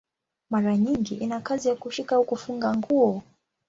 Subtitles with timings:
[0.49, 3.23] Mara nyingi ina kazi ya kushika au kufunga nguo.